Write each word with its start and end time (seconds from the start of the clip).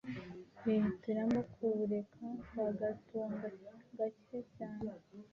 bihitiramo 0.63 1.39
kuwureka 1.51 2.19
bagatunga 2.57 3.47
gacye 3.97 4.39
cyane 4.55 4.91